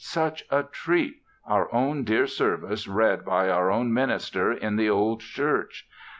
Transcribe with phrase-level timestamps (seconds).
[0.03, 1.21] Such a treat!
[1.45, 5.87] Our own dear service read by our own minister, in the old church!